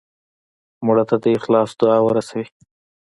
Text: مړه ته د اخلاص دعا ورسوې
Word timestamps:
مړه 0.85 1.03
ته 1.09 1.15
د 1.23 1.25
اخلاص 1.37 1.69
دعا 1.79 1.97
ورسوې 2.03 2.45